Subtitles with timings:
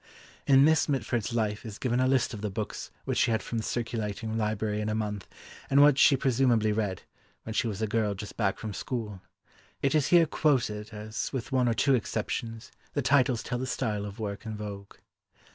[0.47, 3.59] In Miss Mitford's Life is given a list of the books which she had from
[3.59, 5.27] the circulating library in a month,
[5.69, 7.03] and which she presumably read,
[7.43, 9.21] when she was a girl just back from school.
[9.83, 14.07] It is here quoted as, with one or two exceptions, the titles tell the style
[14.07, 14.95] of work in vogue.